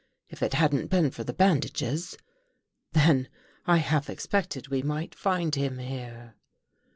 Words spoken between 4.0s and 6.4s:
expected we might find him here."